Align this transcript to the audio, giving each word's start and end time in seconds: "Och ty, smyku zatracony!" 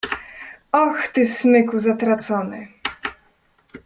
"Och 0.71 1.07
ty, 1.13 1.25
smyku 1.25 1.79
zatracony!" 1.79 2.67